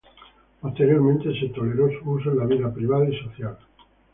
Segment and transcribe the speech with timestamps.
[0.59, 3.55] Posteriormente se toleró su uso en la vida privada y social.